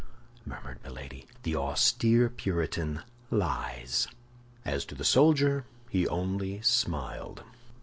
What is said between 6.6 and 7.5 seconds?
smiled.